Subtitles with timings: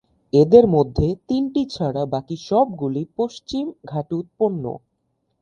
[0.33, 4.63] এদের মধ্যে তিনটি ছাড়া বাকি সবগুলি পশ্চিম ঘাটে উৎপন্ন।